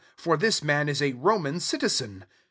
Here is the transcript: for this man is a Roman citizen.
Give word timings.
for 0.15 0.35
this 0.35 0.63
man 0.63 0.89
is 0.89 0.99
a 0.99 1.13
Roman 1.13 1.59
citizen. 1.59 2.25